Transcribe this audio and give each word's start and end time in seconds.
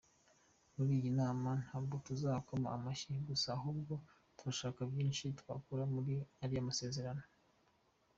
Muri 0.75 0.91
iyi 0.99 1.09
nama 1.19 1.49
ntabwo 1.63 1.95
tuzakoma 2.07 2.67
amashyi 2.77 3.11
gusa 3.29 3.47
ahubwo 3.57 3.93
turashaka 4.37 4.81
byinshi 4.91 5.23
twakura 5.39 5.83
muri 5.93 6.13
ariya 6.43 6.67
masezerano”. 6.69 7.23